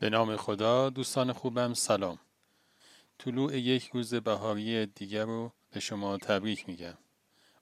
به 0.00 0.10
نام 0.10 0.36
خدا 0.36 0.90
دوستان 0.90 1.32
خوبم 1.32 1.74
سلام. 1.74 2.18
طلوع 3.18 3.58
یک 3.58 3.90
روز 3.94 4.14
بهاری 4.14 4.86
دیگر 4.86 5.24
رو 5.24 5.52
به 5.72 5.80
شما 5.80 6.18
تبریک 6.18 6.68
میگم. 6.68 6.98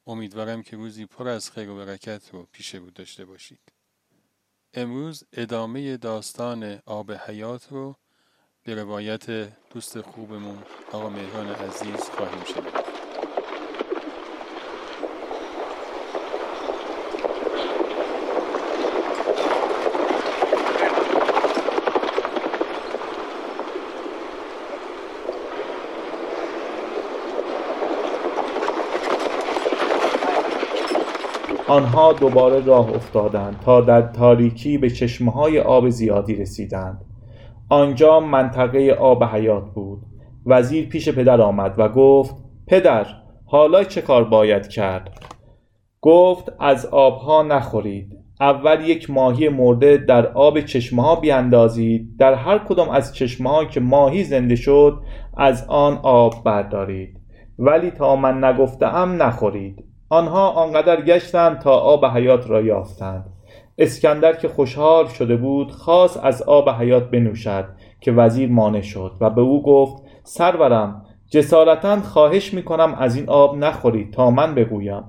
امیدوارم 0.07 0.63
که 0.63 0.77
روزی 0.77 1.07
پر 1.07 1.29
از 1.29 1.51
خیر 1.51 1.71
و 1.71 1.77
برکت 1.77 2.31
رو 2.33 2.49
پیش 2.53 2.75
رو 2.75 2.91
داشته 2.91 3.25
باشید. 3.25 3.73
امروز 4.75 5.25
ادامه 5.33 5.97
داستان 5.97 6.79
آب 6.87 7.13
حیات 7.13 7.69
رو 7.71 7.97
به 8.63 8.75
روایت 8.75 9.31
دوست 9.71 10.01
خوبمون 10.01 10.63
آقا 10.93 11.09
مهران 11.09 11.49
عزیز 11.49 12.01
خواهیم 12.01 12.45
شنید. 12.45 12.96
آنها 31.69 32.13
دوباره 32.13 32.65
راه 32.65 32.95
افتادند 32.95 33.61
تا 33.65 33.81
در 33.81 34.03
تاریکی 34.03 34.79
به 34.79 34.91
چشمه 34.91 35.33
های 35.33 35.61
آب 35.61 35.89
زیادی 35.89 36.35
رسیدند. 36.35 37.01
آنجا 37.69 38.21
منطقه 38.21 38.97
آب 39.01 39.25
حیات 39.25 39.65
بود. 39.75 39.99
وزیر 40.47 40.89
پیش 40.89 41.09
پدر 41.09 41.41
آمد 41.41 41.75
و 41.79 41.89
گفت 41.89 42.37
پدر 42.67 43.07
حالا 43.45 43.85
چه 43.85 44.03
کار 44.03 44.25
باید 44.25 44.69
کرد؟ 44.69 45.11
گفت 46.01 46.53
از 46.61 46.87
آبها 46.87 47.43
نخورید. 47.43 48.17
اول 48.41 48.89
یک 48.89 49.11
ماهی 49.11 49.49
مرده 49.49 49.97
در 49.97 50.27
آب 50.27 50.61
چشمه 50.61 51.03
ها 51.03 51.17
بیاندازید 51.17 52.17
در 52.19 52.35
هر 52.35 52.59
کدام 52.59 52.89
از 52.89 53.15
چشمه 53.15 53.51
ها 53.51 53.65
که 53.65 53.81
ماهی 53.81 54.25
زنده 54.25 54.57
شد 54.57 54.99
از 55.37 55.67
آن 55.69 55.99
آب 56.03 56.45
بردارید. 56.45 57.21
ولی 57.59 57.91
تا 57.91 58.17
من 58.17 58.45
نگفتم 58.45 59.23
نخورید. 59.23 59.85
آنها 60.09 60.51
آنقدر 60.51 61.01
گشتند 61.03 61.59
تا 61.59 61.73
آب 61.73 62.07
حیات 62.07 62.51
را 62.51 62.61
یافتند. 62.61 63.25
اسکندر 63.79 64.33
که 64.33 64.49
خوشحال 64.49 65.07
شده 65.07 65.37
بود 65.37 65.73
خواست 65.73 66.25
از 66.25 66.43
آب 66.43 66.71
حیات 66.71 67.11
بنوشد 67.11 67.65
که 68.01 68.13
وزیر 68.13 68.51
مانع 68.51 68.81
شد 68.81 69.13
و 69.21 69.31
به 69.31 69.41
او 69.41 69.63
گفت 69.63 70.03
سرورم 70.23 71.03
جسارتا 71.31 72.01
خواهش 72.01 72.55
می‌کنم 72.55 72.95
از 72.99 73.17
این 73.17 73.29
آب 73.29 73.57
نخورید 73.57 74.13
تا 74.13 74.31
من 74.31 74.55
بگویم. 74.55 75.05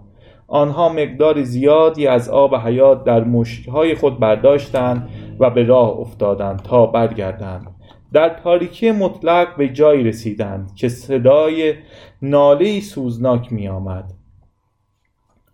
آنها 0.47 0.89
مقدار 0.89 1.43
زیادی 1.43 2.07
از 2.07 2.29
آب 2.29 2.55
حیات 2.55 3.03
در 3.03 3.23
مشتهای 3.23 3.95
خود 3.95 4.19
برداشتند 4.19 5.09
و 5.39 5.49
به 5.49 5.63
راه 5.63 5.89
افتادند 5.89 6.61
تا 6.61 6.85
برگردند. 6.85 7.67
در 8.13 8.29
تاریکی 8.29 8.91
مطلق 8.91 9.55
به 9.57 9.69
جایی 9.69 10.03
رسیدند 10.03 10.75
که 10.75 10.89
صدای 10.89 11.73
ناله 12.21 12.79
سوزناک 12.79 13.53
می 13.53 13.67
آمد 13.67 14.13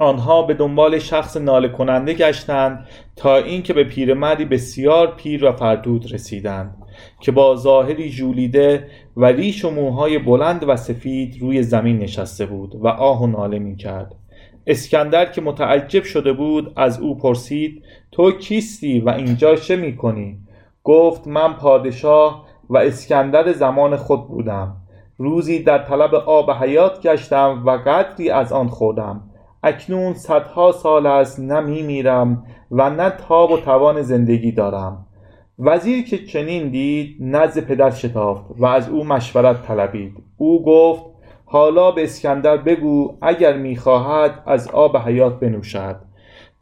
آنها 0.04 0.42
به 0.42 0.54
دنبال 0.54 1.00
شخص 1.00 1.38
ناله 1.38 1.70
کننده 1.70 2.14
گشتند 2.14 2.86
تا 3.16 3.38
اینکه 3.38 3.74
به 3.74 3.84
پیرمردی 3.84 4.46
بسیار 4.46 5.16
پیر 5.16 5.46
و 5.46 5.52
فردود 5.52 6.14
رسیدند 6.14 6.76
که 7.20 7.32
با 7.32 7.56
ظاهری 7.56 8.10
ژولیده 8.10 8.88
و 9.18 9.26
ریش 9.26 9.66
و 9.66 9.70
موهای 9.70 10.20
بلند 10.20 10.66
و 10.68 10.76
سفید 10.76 11.42
روی 11.42 11.64
زمین 11.64 12.00
نشسته 12.00 12.46
بود 12.46 12.76
و 12.76 12.88
آه 12.88 13.24
و 13.24 13.28
ناله 13.28 13.60
می 13.60 13.76
کرد 13.76 14.16
اسکندر 14.68 15.26
که 15.26 15.42
متعجب 15.42 16.04
شده 16.04 16.34
بود 16.34 16.74
از 16.76 17.00
او 17.00 17.18
پرسید 17.18 17.84
تو 18.12 18.32
کیستی 18.32 19.00
و 19.00 19.10
اینجا 19.10 19.56
چه 19.56 19.76
می 19.76 19.96
کنی؟ 19.96 20.38
گفت 20.84 21.28
من 21.28 21.54
پادشاه 21.54 22.46
و 22.70 22.78
اسکندر 22.78 23.52
زمان 23.52 23.96
خود 23.96 24.28
بودم. 24.28 24.76
روزی 25.18 25.64
در 25.64 25.78
طلب 25.78 26.16
آب 26.16 26.52
حیات 26.52 27.02
گشتم 27.02 27.64
و 27.66 27.72
قدری 27.72 28.30
از 28.30 28.54
آن 28.54 28.68
خوردم. 28.68 29.22
اکنون 29.64 30.14
صدها 30.14 30.72
سال 30.72 31.08
است 31.08 31.40
نه 31.40 31.60
می 31.60 31.82
میرم 31.82 32.46
و 32.72 32.90
نه 32.90 33.10
تاب 33.10 33.52
و 33.52 33.58
توان 33.58 34.02
زندگی 34.02 34.52
دارم. 34.52 35.06
وزیر 35.60 36.06
که 36.06 36.18
چنین 36.18 36.70
دید 36.70 37.18
نزد 37.20 37.60
پدر 37.60 37.90
شتافت 37.90 38.46
و 38.58 38.66
از 38.66 38.90
او 38.90 39.04
مشورت 39.04 39.62
طلبید. 39.62 40.14
او 40.38 40.66
گفت 40.66 41.04
حالا 41.46 41.92
به 41.92 42.04
اسکندر 42.04 42.58
بگو 42.58 43.18
اگر 43.22 43.58
می‌خواهد 43.58 44.44
از 44.46 44.68
آب 44.68 44.98
حیات 44.98 45.40
بنوشد. 45.40 45.96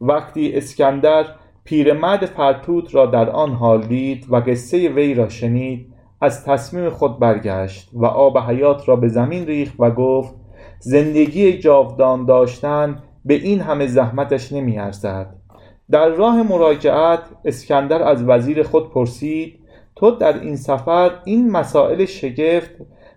وقتی 0.00 0.52
اسکندر 0.56 1.26
پیرمرد 1.64 2.26
فرتوت 2.26 2.94
را 2.94 3.06
در 3.06 3.30
آن 3.30 3.50
حال 3.50 3.82
دید 3.82 4.26
و 4.28 4.36
قصه 4.36 4.88
وی 4.88 5.14
را 5.14 5.28
شنید 5.28 5.92
از 6.20 6.44
تصمیم 6.44 6.90
خود 6.90 7.18
برگشت 7.18 7.90
و 7.92 8.06
آب 8.06 8.38
حیات 8.38 8.88
را 8.88 8.96
به 8.96 9.08
زمین 9.08 9.46
ریخت 9.46 9.74
و 9.78 9.90
گفت 9.90 10.34
زندگی 10.84 11.58
جاودان 11.58 12.26
داشتن 12.26 13.02
به 13.24 13.34
این 13.34 13.60
همه 13.60 13.86
زحمتش 13.86 14.52
نمی 14.52 14.78
ارزد 14.78 15.34
در 15.90 16.08
راه 16.08 16.42
مراجعت 16.42 17.20
اسکندر 17.44 18.02
از 18.02 18.24
وزیر 18.24 18.62
خود 18.62 18.90
پرسید 18.90 19.58
تو 19.96 20.10
در 20.10 20.40
این 20.40 20.56
سفر 20.56 21.10
این 21.24 21.50
مسائل 21.50 22.04
شگفت 22.04 22.70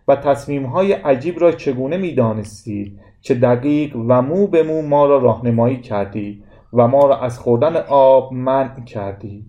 و 0.07 0.15
تصمیمهای 0.15 0.93
عجیب 0.93 1.39
را 1.39 1.51
چگونه 1.51 1.97
می‌دانستی 1.97 2.99
که 3.21 3.35
دقیق 3.35 3.95
و 3.95 4.21
مو 4.21 4.47
به 4.47 4.63
مو 4.63 4.81
ما 4.81 5.05
را 5.05 5.17
راهنمایی 5.17 5.81
کردی 5.81 6.43
و 6.73 6.87
ما 6.87 7.05
را 7.05 7.17
از 7.17 7.39
خوردن 7.39 7.75
آب 7.89 8.33
منع 8.33 8.83
کردی؟ 8.83 9.45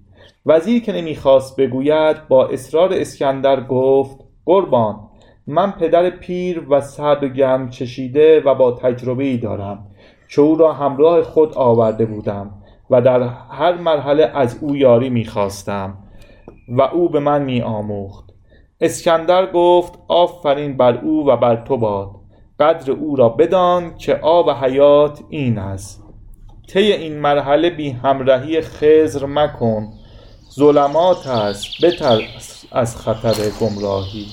وزیر 0.46 0.82
که 0.82 0.92
نمی‌خواست 0.92 1.60
بگوید 1.60 2.28
با 2.28 2.48
اصرار 2.48 2.92
اسکندر 2.92 3.60
گفت 3.60 4.16
قربان 4.44 5.05
من 5.46 5.70
پدر 5.70 6.10
پیر 6.10 6.66
و 6.70 6.80
سرد 6.80 7.24
و 7.24 7.28
گرم 7.28 7.70
چشیده 7.70 8.40
و 8.40 8.54
با 8.54 8.72
تجربه 8.72 9.24
ای 9.24 9.36
دارم. 9.36 9.86
که 10.28 10.40
او 10.40 10.56
را 10.56 10.72
همراه 10.72 11.22
خود 11.22 11.54
آورده 11.54 12.06
بودم 12.06 12.50
و 12.90 13.00
در 13.00 13.22
هر 13.50 13.74
مرحله 13.74 14.30
از 14.34 14.58
او 14.60 14.76
یاری 14.76 15.10
می‌خواستم 15.10 15.98
و 16.68 16.82
او 16.82 17.08
به 17.08 17.20
من 17.20 17.42
می 17.42 17.62
آموخت 17.62 18.24
اسکندر 18.80 19.52
گفت 19.52 19.92
آفرین 20.08 20.76
بر 20.76 20.98
او 20.98 21.26
و 21.26 21.36
بر 21.36 21.56
تو 21.56 21.76
باد. 21.76 22.10
قدر 22.60 22.92
او 22.92 23.16
را 23.16 23.28
بدان 23.28 23.96
که 23.96 24.14
آب 24.14 24.50
حیات 24.50 25.20
این 25.28 25.58
است. 25.58 26.04
طی 26.68 26.92
این 26.92 27.18
مرحله 27.18 27.70
بی 27.70 27.90
همراهی 27.90 28.60
خزر 28.60 29.26
مکن. 29.26 29.88
ظلمات 30.54 31.26
است 31.26 31.84
بترس 31.84 32.64
از 32.72 32.96
خطر 32.96 33.34
گمراهی. 33.60 34.26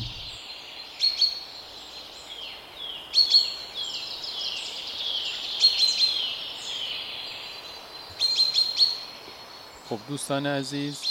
خب 9.89 9.99
دوستان 10.09 10.47
عزیز 10.47 11.01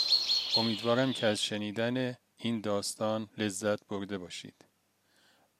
امیدوارم 0.56 1.12
که 1.12 1.26
از 1.26 1.42
شنیدن 1.42 2.16
این 2.36 2.60
داستان 2.60 3.28
لذت 3.38 3.86
برده 3.86 4.18
باشید. 4.18 4.64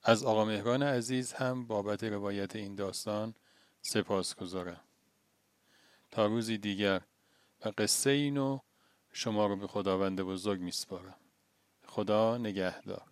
از 0.03 0.25
آقا 0.25 0.45
مهران 0.45 0.83
عزیز 0.83 1.33
هم 1.33 1.67
بابت 1.67 2.05
روایت 2.05 2.57
این 2.57 2.75
داستان 2.75 3.35
سپاس 3.83 4.35
گذارم 4.35 4.81
تا 6.11 6.27
روزی 6.27 6.59
دیگر 6.59 7.01
و 7.65 7.73
قصه 7.79 8.11
اینو 8.11 8.59
شما 9.13 9.47
رو 9.47 9.57
به 9.57 9.67
خداوند 9.67 10.21
بزرگ 10.21 10.61
میسپارم. 10.61 11.17
خدا 11.87 12.39
نگهدار. 12.39 13.12